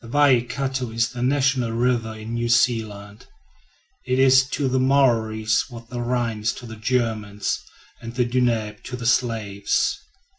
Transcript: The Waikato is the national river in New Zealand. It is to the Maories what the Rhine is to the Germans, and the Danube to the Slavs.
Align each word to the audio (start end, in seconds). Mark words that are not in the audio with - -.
The 0.03 0.07
Waikato 0.07 0.89
is 0.89 1.09
the 1.09 1.21
national 1.21 1.73
river 1.73 2.15
in 2.15 2.33
New 2.33 2.49
Zealand. 2.49 3.27
It 4.07 4.17
is 4.17 4.49
to 4.49 4.67
the 4.67 4.79
Maories 4.79 5.65
what 5.69 5.91
the 5.91 6.01
Rhine 6.01 6.39
is 6.41 6.53
to 6.53 6.65
the 6.65 6.75
Germans, 6.75 7.59
and 8.01 8.15
the 8.15 8.25
Danube 8.25 8.81
to 8.85 8.95
the 8.95 9.05
Slavs. 9.05 9.99